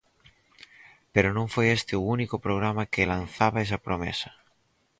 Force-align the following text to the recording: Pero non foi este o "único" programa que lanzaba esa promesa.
Pero 1.13 1.29
non 1.37 1.47
foi 1.53 1.67
este 1.77 1.93
o 1.99 2.05
"único" 2.15 2.35
programa 2.45 2.89
que 2.93 3.09
lanzaba 3.13 3.63
esa 3.65 3.83
promesa. 3.87 4.29